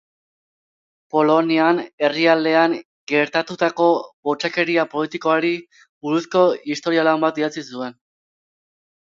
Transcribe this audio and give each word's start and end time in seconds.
Polonian 1.15 1.81
herrialdean 2.07 2.73
gertatutako 3.13 3.91
bortxakeria 4.29 4.87
politikoari 4.97 5.53
buruzko 6.07 6.45
historia-lan 6.77 7.25
bat 7.27 7.43
idatzi 7.45 7.67
zuen. 7.69 7.99